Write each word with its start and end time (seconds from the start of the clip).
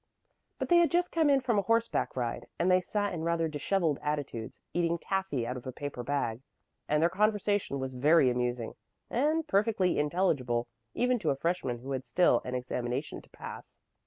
But 0.57 0.69
they 0.69 0.77
had 0.77 0.89
just 0.89 1.11
come 1.11 1.29
in 1.29 1.41
from 1.41 1.59
a 1.59 1.61
horseback 1.61 2.15
ride, 2.15 2.47
and 2.57 2.71
they 2.71 2.81
sat 2.81 3.13
in 3.13 3.21
rather 3.23 3.47
disheveled 3.47 3.99
attitudes, 4.01 4.59
eating 4.73 4.97
taffy 4.97 5.45
out 5.45 5.57
of 5.57 5.67
a 5.67 5.71
paper 5.71 6.01
bag, 6.01 6.41
and 6.89 7.03
their 7.03 7.07
conversation 7.11 7.77
was 7.79 7.93
very 7.93 8.31
amusing 8.31 8.73
and 9.11 9.47
perfectly 9.47 9.99
intelligible, 9.99 10.67
even 10.95 11.19
to 11.19 11.29
a 11.29 11.35
freshman 11.35 11.77
who 11.77 11.91
had 11.91 12.03
still 12.03 12.41
an 12.45 12.55
examination 12.55 13.21
to 13.21 13.29
pass. 13.29 13.79